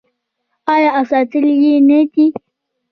آیا 0.73 0.89
او 0.97 1.03
ساتلی 1.11 1.53
یې 1.63 1.73
نه 1.87 1.99
دی؟ 2.11 2.25